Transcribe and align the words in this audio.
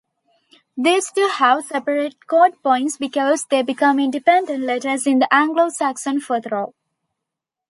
These 0.75 1.11
two 1.11 1.27
have 1.27 1.63
separate 1.65 2.15
codepoints 2.27 2.97
because 2.97 3.43
they 3.45 3.61
become 3.61 3.99
independent 3.99 4.63
letters 4.63 5.05
in 5.05 5.19
the 5.19 5.31
Anglo-Saxon 5.31 6.21
futhorc. 6.21 6.73